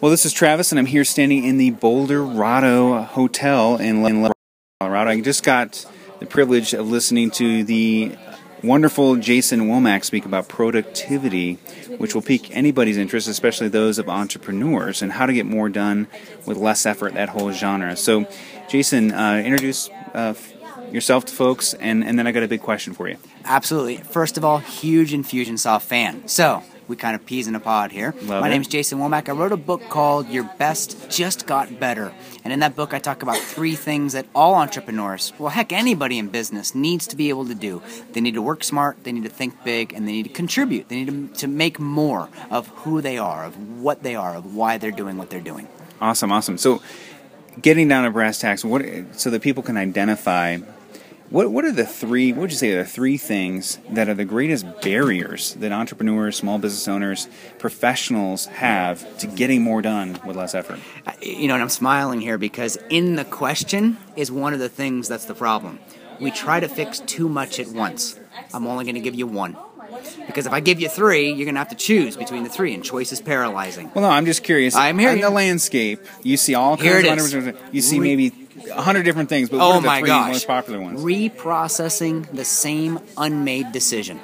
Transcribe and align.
Well, 0.00 0.10
this 0.10 0.26
is 0.26 0.32
Travis, 0.32 0.72
and 0.72 0.78
I'm 0.78 0.86
here 0.86 1.04
standing 1.04 1.44
in 1.44 1.56
the 1.56 1.70
Boulder 1.70 2.20
Boulderado 2.20 3.06
Hotel 3.06 3.76
in 3.76 4.02
Colorado. 4.80 5.10
I 5.10 5.20
just 5.22 5.42
got 5.42 5.86
the 6.20 6.26
privilege 6.26 6.74
of 6.74 6.88
listening 6.88 7.30
to 7.32 7.64
the 7.64 8.16
wonderful 8.62 9.16
Jason 9.16 9.68
Womack 9.68 10.04
speak 10.04 10.26
about 10.26 10.48
productivity, 10.48 11.54
which 11.98 12.14
will 12.14 12.22
pique 12.22 12.54
anybody's 12.54 12.98
interest, 12.98 13.26
especially 13.26 13.68
those 13.68 13.98
of 13.98 14.08
entrepreneurs, 14.08 15.00
and 15.00 15.12
how 15.12 15.24
to 15.24 15.32
get 15.32 15.46
more 15.46 15.68
done 15.68 16.08
with 16.44 16.58
less 16.58 16.84
effort, 16.84 17.14
that 17.14 17.30
whole 17.30 17.52
genre. 17.52 17.96
So, 17.96 18.26
Jason, 18.68 19.12
uh, 19.12 19.42
introduce 19.44 19.88
uh, 20.14 20.34
yourself 20.90 21.24
to 21.26 21.34
folks, 21.34 21.74
and, 21.74 22.04
and 22.04 22.18
then 22.18 22.26
I 22.26 22.32
got 22.32 22.42
a 22.42 22.48
big 22.48 22.62
question 22.62 22.92
for 22.92 23.08
you. 23.08 23.16
Absolutely. 23.44 23.96
First 23.96 24.36
of 24.36 24.44
all, 24.44 24.58
huge 24.58 25.12
Infusionsoft 25.12 25.82
fan. 25.82 26.28
So, 26.28 26.62
we 26.88 26.96
kind 26.96 27.14
of 27.14 27.24
peas 27.26 27.48
in 27.48 27.54
a 27.54 27.60
pod 27.60 27.92
here. 27.92 28.14
Love 28.22 28.40
My 28.40 28.48
it. 28.48 28.50
name 28.50 28.60
is 28.60 28.68
Jason 28.68 28.98
Womack. 28.98 29.28
I 29.28 29.32
wrote 29.32 29.52
a 29.52 29.56
book 29.56 29.82
called 29.88 30.28
Your 30.28 30.44
Best 30.58 31.10
Just 31.10 31.46
Got 31.46 31.80
Better. 31.80 32.12
And 32.44 32.52
in 32.52 32.60
that 32.60 32.76
book, 32.76 32.94
I 32.94 32.98
talk 32.98 33.22
about 33.22 33.38
three 33.38 33.74
things 33.74 34.12
that 34.12 34.26
all 34.34 34.54
entrepreneurs, 34.54 35.32
well, 35.38 35.50
heck, 35.50 35.72
anybody 35.72 36.18
in 36.18 36.28
business 36.28 36.74
needs 36.74 37.06
to 37.08 37.16
be 37.16 37.28
able 37.28 37.46
to 37.46 37.54
do. 37.54 37.82
They 38.12 38.20
need 38.20 38.34
to 38.34 38.42
work 38.42 38.62
smart, 38.62 39.02
they 39.04 39.12
need 39.12 39.24
to 39.24 39.28
think 39.30 39.64
big, 39.64 39.92
and 39.92 40.06
they 40.06 40.12
need 40.12 40.24
to 40.24 40.28
contribute. 40.28 40.88
They 40.88 41.04
need 41.04 41.34
to, 41.34 41.40
to 41.40 41.48
make 41.48 41.80
more 41.80 42.28
of 42.50 42.68
who 42.68 43.00
they 43.00 43.18
are, 43.18 43.44
of 43.44 43.80
what 43.80 44.02
they 44.02 44.14
are, 44.14 44.36
of 44.36 44.54
why 44.54 44.78
they're 44.78 44.90
doing 44.90 45.18
what 45.18 45.30
they're 45.30 45.40
doing. 45.40 45.68
Awesome, 46.00 46.30
awesome. 46.30 46.58
So, 46.58 46.82
getting 47.60 47.88
down 47.88 48.04
to 48.04 48.10
brass 48.10 48.38
tacks, 48.38 48.64
what 48.64 48.84
so 49.12 49.30
that 49.30 49.42
people 49.42 49.62
can 49.62 49.76
identify 49.76 50.58
what 51.30 51.50
what 51.50 51.64
are 51.64 51.72
the 51.72 51.86
three? 51.86 52.32
What 52.32 52.42
would 52.42 52.50
you 52.50 52.56
say 52.56 52.72
are 52.72 52.82
the 52.82 52.88
three 52.88 53.16
things 53.16 53.78
that 53.90 54.08
are 54.08 54.14
the 54.14 54.24
greatest 54.24 54.64
barriers 54.82 55.54
that 55.54 55.72
entrepreneurs, 55.72 56.36
small 56.36 56.58
business 56.58 56.86
owners, 56.88 57.28
professionals 57.58 58.46
have 58.46 59.18
to 59.18 59.26
getting 59.26 59.62
more 59.62 59.82
done 59.82 60.18
with 60.26 60.36
less 60.36 60.54
effort? 60.54 60.78
you 61.20 61.48
know, 61.48 61.54
and 61.54 61.62
I'm 61.62 61.68
smiling 61.68 62.20
here 62.20 62.38
because 62.38 62.78
in 62.90 63.16
the 63.16 63.24
question 63.24 63.98
is 64.14 64.30
one 64.30 64.52
of 64.52 64.60
the 64.60 64.68
things 64.68 65.08
that's 65.08 65.24
the 65.24 65.34
problem. 65.34 65.78
We 66.20 66.30
try 66.30 66.60
to 66.60 66.68
fix 66.68 67.00
too 67.00 67.28
much 67.28 67.60
at 67.60 67.68
once. 67.68 68.18
I'm 68.54 68.66
only 68.66 68.84
going 68.84 68.94
to 68.94 69.00
give 69.00 69.14
you 69.14 69.26
one. 69.26 69.56
Because 70.26 70.46
if 70.46 70.52
I 70.52 70.60
give 70.60 70.80
you 70.80 70.88
three, 70.88 71.28
you're 71.28 71.44
going 71.44 71.54
to 71.54 71.60
have 71.60 71.68
to 71.68 71.74
choose 71.76 72.16
between 72.16 72.42
the 72.42 72.50
three, 72.50 72.74
and 72.74 72.82
choice 72.82 73.12
is 73.12 73.20
paralyzing. 73.20 73.90
Well, 73.94 74.02
no, 74.02 74.10
I'm 74.10 74.26
just 74.26 74.42
curious. 74.42 74.74
I'm 74.74 74.98
here, 74.98 75.10
In 75.10 75.20
the 75.20 75.30
landscape, 75.30 76.00
you 76.22 76.36
see 76.36 76.54
all 76.54 76.76
kinds 76.76 77.04
of 77.04 77.10
entrepreneurs. 77.10 77.56
You 77.72 77.80
see 77.82 78.00
maybe 78.00 78.45
a 78.76 78.82
hundred 78.82 79.04
different 79.04 79.28
things, 79.28 79.48
but 79.48 79.58
what 79.58 79.64
Oh 79.64 79.72
are 79.78 79.80
the 79.82 79.98
three 80.00 80.06
gosh. 80.06 80.32
most 80.32 80.46
popular 80.46 80.80
ones? 80.80 81.00
Reprocessing 81.02 82.30
the 82.32 82.44
same 82.44 83.00
unmade 83.16 83.72
decision. 83.72 84.20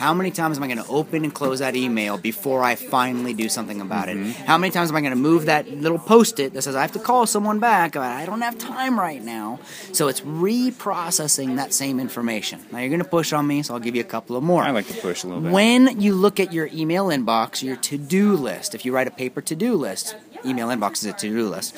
How 0.00 0.14
many 0.14 0.30
times 0.30 0.56
am 0.56 0.62
I 0.62 0.66
going 0.66 0.82
to 0.82 0.88
open 0.88 1.24
and 1.24 1.34
close 1.34 1.58
that 1.58 1.76
email 1.76 2.16
before 2.16 2.64
I 2.64 2.74
finally 2.74 3.34
do 3.34 3.50
something 3.50 3.82
about 3.82 4.08
it? 4.08 4.16
Mm-hmm. 4.16 4.44
How 4.46 4.56
many 4.56 4.70
times 4.70 4.88
am 4.88 4.96
I 4.96 5.02
going 5.02 5.12
to 5.12 5.18
move 5.18 5.44
that 5.44 5.68
little 5.68 5.98
post 5.98 6.40
it 6.40 6.54
that 6.54 6.62
says 6.62 6.74
I 6.74 6.80
have 6.80 6.92
to 6.92 6.98
call 6.98 7.26
someone 7.26 7.58
back? 7.58 7.96
I 7.96 8.24
don't 8.24 8.40
have 8.40 8.56
time 8.56 8.98
right 8.98 9.22
now. 9.22 9.60
So 9.92 10.08
it's 10.08 10.22
reprocessing 10.22 11.56
that 11.56 11.74
same 11.74 12.00
information. 12.00 12.60
Now 12.72 12.78
you're 12.78 12.88
going 12.88 13.02
to 13.02 13.08
push 13.08 13.34
on 13.34 13.46
me, 13.46 13.62
so 13.62 13.74
I'll 13.74 13.80
give 13.80 13.94
you 13.94 14.00
a 14.00 14.04
couple 14.04 14.36
of 14.36 14.42
more. 14.42 14.62
I 14.62 14.70
like 14.70 14.86
to 14.86 14.94
push 14.94 15.22
a 15.22 15.26
little 15.26 15.42
bit. 15.42 15.52
When 15.52 16.00
you 16.00 16.14
look 16.14 16.40
at 16.40 16.50
your 16.50 16.70
email 16.72 17.08
inbox, 17.08 17.62
your 17.62 17.76
to 17.76 17.98
do 17.98 18.36
list, 18.36 18.74
if 18.74 18.86
you 18.86 18.92
write 18.92 19.06
a 19.06 19.10
paper 19.10 19.42
to 19.42 19.54
do 19.54 19.74
list, 19.74 20.16
email 20.46 20.68
inbox 20.68 20.92
is 20.92 21.04
a 21.04 21.12
to 21.12 21.28
do 21.28 21.46
list. 21.46 21.76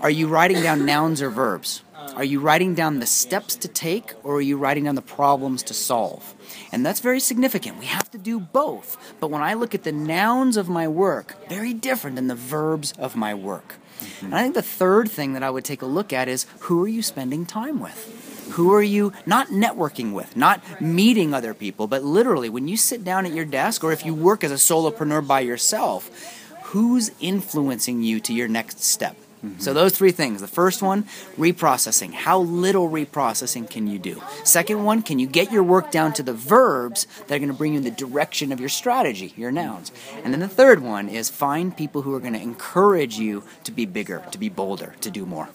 Are 0.00 0.10
you 0.10 0.28
writing 0.28 0.62
down 0.62 0.86
nouns 0.86 1.20
or 1.20 1.28
verbs? 1.28 1.82
Are 2.16 2.24
you 2.24 2.40
writing 2.40 2.74
down 2.74 3.00
the 3.00 3.06
steps 3.06 3.54
to 3.56 3.68
take 3.68 4.14
or 4.24 4.36
are 4.36 4.40
you 4.40 4.56
writing 4.56 4.84
down 4.84 4.94
the 4.94 5.02
problems 5.02 5.62
to 5.64 5.74
solve? 5.74 6.34
And 6.72 6.86
that's 6.86 7.00
very 7.00 7.20
significant. 7.20 7.78
We 7.78 7.84
have 7.84 8.10
to 8.12 8.18
do 8.18 8.40
both. 8.40 8.96
But 9.20 9.30
when 9.30 9.42
I 9.42 9.52
look 9.52 9.74
at 9.74 9.82
the 9.82 9.92
nouns 9.92 10.56
of 10.56 10.70
my 10.70 10.88
work, 10.88 11.36
very 11.50 11.74
different 11.74 12.16
than 12.16 12.28
the 12.28 12.34
verbs 12.34 12.92
of 12.92 13.14
my 13.14 13.34
work. 13.34 13.74
And 14.22 14.34
I 14.34 14.42
think 14.42 14.54
the 14.54 14.62
third 14.62 15.10
thing 15.10 15.34
that 15.34 15.42
I 15.42 15.50
would 15.50 15.66
take 15.66 15.82
a 15.82 15.86
look 15.86 16.14
at 16.14 16.28
is 16.28 16.46
who 16.60 16.82
are 16.82 16.88
you 16.88 17.02
spending 17.02 17.44
time 17.44 17.78
with? 17.78 18.48
Who 18.52 18.72
are 18.72 18.82
you 18.82 19.12
not 19.26 19.48
networking 19.48 20.14
with, 20.14 20.34
not 20.34 20.80
meeting 20.80 21.34
other 21.34 21.52
people, 21.52 21.86
but 21.86 22.02
literally 22.02 22.48
when 22.48 22.68
you 22.68 22.78
sit 22.78 23.04
down 23.04 23.26
at 23.26 23.34
your 23.34 23.44
desk 23.44 23.84
or 23.84 23.92
if 23.92 24.06
you 24.06 24.14
work 24.14 24.42
as 24.42 24.50
a 24.50 24.54
solopreneur 24.54 25.26
by 25.26 25.40
yourself, 25.40 26.10
who's 26.62 27.10
influencing 27.20 28.02
you 28.02 28.18
to 28.20 28.32
your 28.32 28.48
next 28.48 28.82
step? 28.82 29.14
So 29.58 29.72
those 29.72 29.92
three 29.92 30.12
things. 30.12 30.40
The 30.40 30.46
first 30.46 30.82
one, 30.82 31.04
reprocessing. 31.38 32.12
How 32.12 32.40
little 32.40 32.90
reprocessing 32.90 33.68
can 33.70 33.86
you 33.86 33.98
do? 33.98 34.22
Second 34.44 34.84
one, 34.84 35.02
can 35.02 35.18
you 35.18 35.26
get 35.26 35.50
your 35.50 35.62
work 35.62 35.90
down 35.90 36.12
to 36.14 36.22
the 36.22 36.34
verbs 36.34 37.06
that 37.26 37.36
are 37.36 37.38
going 37.38 37.48
to 37.48 37.54
bring 37.54 37.72
you 37.72 37.78
in 37.78 37.84
the 37.84 37.90
direction 37.90 38.52
of 38.52 38.60
your 38.60 38.68
strategy, 38.68 39.32
your 39.36 39.50
nouns? 39.50 39.92
And 40.24 40.32
then 40.32 40.40
the 40.40 40.48
third 40.48 40.82
one 40.82 41.08
is 41.08 41.30
find 41.30 41.76
people 41.76 42.02
who 42.02 42.14
are 42.14 42.20
going 42.20 42.34
to 42.34 42.40
encourage 42.40 43.18
you 43.18 43.42
to 43.64 43.72
be 43.72 43.86
bigger, 43.86 44.22
to 44.30 44.38
be 44.38 44.48
bolder, 44.48 44.94
to 45.00 45.10
do 45.10 45.24
more. 45.24 45.48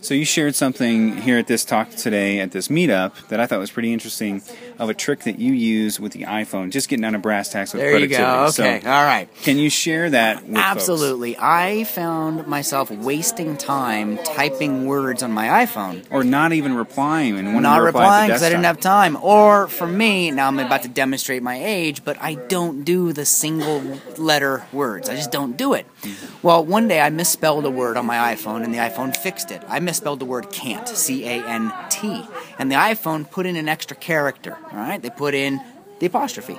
So 0.00 0.14
you 0.14 0.24
shared 0.24 0.54
something 0.54 1.22
here 1.22 1.38
at 1.38 1.48
this 1.48 1.64
talk 1.64 1.90
today 1.90 2.38
at 2.38 2.52
this 2.52 2.68
meetup 2.68 3.28
that 3.28 3.40
I 3.40 3.46
thought 3.46 3.58
was 3.58 3.72
pretty 3.72 3.92
interesting 3.92 4.42
of 4.78 4.88
a 4.88 4.94
trick 4.94 5.20
that 5.20 5.38
you 5.38 5.52
use 5.52 5.98
with 5.98 6.12
the 6.12 6.22
iPhone, 6.22 6.70
just 6.70 6.88
getting 6.88 7.02
down 7.02 7.12
to 7.14 7.18
brass 7.18 7.50
tacks 7.50 7.72
with 7.72 7.82
There 7.82 7.98
you 7.98 8.06
go. 8.06 8.44
Okay. 8.44 8.80
So 8.80 8.90
All 8.90 9.04
right. 9.04 9.28
can 9.42 9.58
you 9.58 9.70
share 9.70 10.10
that 10.10 10.44
with 10.44 10.54
folks? 10.54 10.58
Absolutely. 10.58 11.36
I 11.36 11.84
found 11.84 12.46
myself 12.46 12.90
wasting 12.90 13.56
time 13.56 14.18
typing 14.18 14.86
words 14.86 15.22
on 15.22 15.32
my 15.32 15.64
iPhone. 15.66 16.04
Or 16.10 16.22
not 16.22 16.52
even 16.52 16.74
replying 16.74 17.38
and 17.38 17.48
wanting 17.48 17.62
not 17.62 17.82
replying 17.82 18.28
because 18.28 18.42
I 18.42 18.50
didn't 18.50 18.64
have 18.64 18.80
time. 18.80 19.16
Or 19.20 19.66
for 19.66 19.86
me, 19.86 20.30
now 20.30 20.46
I'm 20.46 20.58
about 20.58 20.82
to 20.82 20.88
demonstrate 20.88 21.42
my 21.42 21.62
age, 21.62 22.04
but 22.04 22.16
I 22.20 22.34
don't 22.34 22.84
do 22.84 23.12
the 23.12 23.24
single 23.24 23.82
letter 24.16 24.64
words. 24.72 25.08
I 25.08 25.16
just 25.16 25.32
don't 25.32 25.56
do 25.56 25.74
it. 25.74 25.86
Mm-hmm. 26.02 26.46
Well, 26.46 26.64
one 26.64 26.86
day 26.86 27.00
I 27.00 27.10
misspelled 27.10 27.64
a 27.64 27.70
word 27.70 27.96
on 27.96 28.06
my 28.06 28.34
iPhone 28.34 28.62
and 28.62 28.72
the 28.72 28.78
iPhone 28.78 29.16
fixed 29.16 29.50
it. 29.50 29.62
I 29.66 29.80
misspelled 29.80 30.20
the 30.20 30.24
word 30.24 30.52
can't, 30.52 30.86
C 30.88 31.24
A 31.26 31.44
N 31.44 31.72
T. 31.90 32.24
And 32.58 32.70
the 32.70 32.76
iPhone 32.76 33.28
put 33.28 33.46
in 33.46 33.56
an 33.56 33.68
extra 33.68 33.96
character, 33.96 34.56
all 34.72 34.78
right? 34.78 35.00
They 35.00 35.10
put 35.10 35.34
in 35.34 35.60
the 35.98 36.06
apostrophe. 36.06 36.58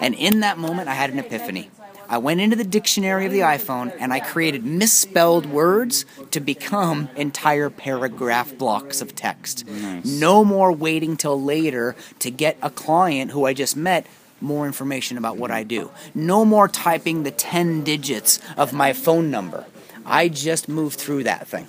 And 0.00 0.14
in 0.14 0.40
that 0.40 0.58
moment, 0.58 0.88
I 0.88 0.94
had 0.94 1.10
an 1.10 1.18
epiphany. 1.18 1.70
I 2.08 2.18
went 2.18 2.40
into 2.40 2.54
the 2.54 2.64
dictionary 2.64 3.26
of 3.26 3.32
the 3.32 3.40
iPhone 3.40 3.92
and 3.98 4.12
I 4.12 4.20
created 4.20 4.64
misspelled 4.64 5.46
words 5.46 6.06
to 6.30 6.38
become 6.38 7.08
entire 7.16 7.68
paragraph 7.68 8.56
blocks 8.56 9.00
of 9.00 9.16
text. 9.16 9.66
No 10.04 10.44
more 10.44 10.70
waiting 10.70 11.16
till 11.16 11.40
later 11.40 11.96
to 12.20 12.30
get 12.30 12.58
a 12.62 12.70
client 12.70 13.32
who 13.32 13.44
I 13.44 13.54
just 13.54 13.76
met 13.76 14.06
more 14.40 14.66
information 14.66 15.18
about 15.18 15.36
what 15.36 15.50
I 15.50 15.64
do. 15.64 15.90
No 16.14 16.44
more 16.44 16.68
typing 16.68 17.22
the 17.24 17.30
10 17.30 17.82
digits 17.82 18.38
of 18.56 18.72
my 18.72 18.92
phone 18.92 19.30
number. 19.30 19.66
I 20.04 20.28
just 20.28 20.68
moved 20.68 21.00
through 21.00 21.24
that 21.24 21.48
thing. 21.48 21.66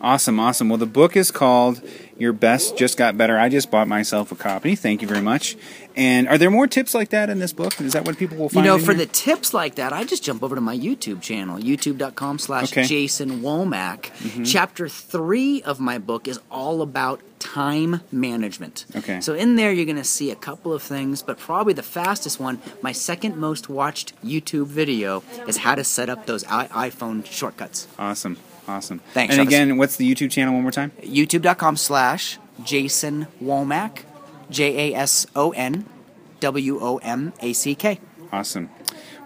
Awesome, 0.00 0.38
awesome. 0.38 0.68
Well, 0.68 0.78
the 0.78 0.86
book 0.86 1.16
is 1.16 1.30
called 1.30 1.80
Your 2.18 2.32
Best 2.32 2.76
Just 2.76 2.96
Got 2.96 3.16
Better. 3.16 3.38
I 3.38 3.48
just 3.48 3.70
bought 3.70 3.88
myself 3.88 4.32
a 4.32 4.36
copy. 4.36 4.74
Thank 4.74 5.02
you 5.02 5.08
very 5.08 5.20
much. 5.20 5.56
And 5.96 6.28
are 6.28 6.38
there 6.38 6.50
more 6.50 6.66
tips 6.66 6.94
like 6.94 7.10
that 7.10 7.30
in 7.30 7.38
this 7.38 7.52
book? 7.52 7.80
Is 7.80 7.92
that 7.92 8.04
what 8.04 8.16
people 8.18 8.36
will 8.36 8.48
find? 8.48 8.64
You 8.64 8.72
know, 8.72 8.78
for 8.78 8.94
here? 8.94 9.06
the 9.06 9.12
tips 9.12 9.54
like 9.54 9.76
that, 9.76 9.92
I 9.92 10.04
just 10.04 10.24
jump 10.24 10.42
over 10.42 10.54
to 10.54 10.60
my 10.60 10.76
YouTube 10.76 11.22
channel, 11.22 11.58
youtube.com 11.58 12.38
slash. 12.38 12.70
Jason 12.70 13.40
Womack. 13.40 14.10
Mm-hmm. 14.10 14.44
Chapter 14.44 14.88
three 14.88 15.62
of 15.62 15.80
my 15.80 15.98
book 15.98 16.26
is 16.26 16.40
all 16.50 16.82
about 16.82 17.20
time 17.38 18.00
management. 18.10 18.86
Okay. 18.96 19.20
So 19.20 19.34
in 19.34 19.56
there, 19.56 19.70
you're 19.72 19.84
going 19.84 19.96
to 19.96 20.04
see 20.04 20.30
a 20.30 20.36
couple 20.36 20.72
of 20.72 20.82
things, 20.82 21.22
but 21.22 21.38
probably 21.38 21.74
the 21.74 21.82
fastest 21.82 22.40
one, 22.40 22.60
my 22.82 22.92
second 22.92 23.36
most 23.36 23.68
watched 23.68 24.20
YouTube 24.24 24.66
video, 24.66 25.22
is 25.46 25.58
how 25.58 25.74
to 25.74 25.84
set 25.84 26.08
up 26.08 26.26
those 26.26 26.44
I- 26.46 26.88
iPhone 26.90 27.24
shortcuts. 27.26 27.86
Awesome, 27.98 28.38
awesome. 28.68 29.00
Thanks, 29.12 29.32
And 29.34 29.48
Travis. 29.48 29.54
again, 29.54 29.76
what's 29.76 29.96
the 29.96 30.12
YouTube 30.12 30.30
channel 30.30 30.54
one 30.54 30.62
more 30.62 30.72
time? 30.72 30.92
youtube.com 31.02 31.76
slash 31.76 32.38
Jason 32.64 33.26
Womack, 33.42 34.02
J 34.50 34.92
A 34.92 34.96
S 34.98 35.26
O 35.34 35.50
N 35.52 35.86
W 36.40 36.78
O 36.80 36.98
M 36.98 37.32
A 37.40 37.52
C 37.52 37.74
K. 37.74 38.00
Awesome. 38.32 38.70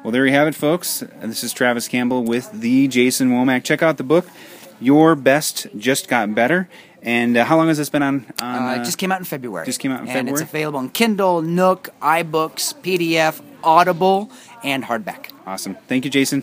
Well, 0.04 0.12
there 0.12 0.24
you 0.26 0.32
have 0.32 0.46
it, 0.48 0.54
folks. 0.54 1.00
This 1.22 1.42
is 1.42 1.52
Travis 1.52 1.88
Campbell 1.88 2.22
with 2.24 2.50
the 2.52 2.86
Jason 2.88 3.30
Womack. 3.30 3.64
Check 3.64 3.82
out 3.82 3.96
the 3.96 4.04
book, 4.04 4.26
Your 4.80 5.14
Best 5.14 5.66
Just 5.76 6.08
Got 6.08 6.34
Better. 6.34 6.68
And 7.02 7.36
uh, 7.36 7.44
how 7.44 7.56
long 7.56 7.68
has 7.68 7.78
this 7.78 7.88
been 7.90 8.02
on? 8.02 8.26
on 8.40 8.62
Uh, 8.62 8.66
uh, 8.70 8.74
it 8.80 8.84
just 8.84 8.98
came 8.98 9.12
out 9.12 9.18
in 9.18 9.24
February. 9.24 9.64
just 9.66 9.80
came 9.80 9.90
out 9.92 10.00
in 10.00 10.08
and 10.08 10.08
February? 10.08 10.28
And 10.30 10.40
it's 10.42 10.50
available 10.50 10.78
on 10.80 10.88
Kindle, 10.90 11.42
Nook, 11.42 11.90
iBooks, 12.02 12.74
PDF, 12.82 13.40
Audible, 13.62 14.30
and 14.64 14.84
hardback. 14.84 15.30
awesome. 15.46 15.76
Thank 15.86 16.04
you, 16.04 16.10
Jason. 16.10 16.42